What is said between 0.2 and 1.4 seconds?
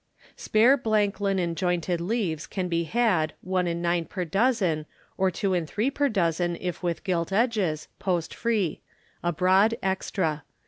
Spare blank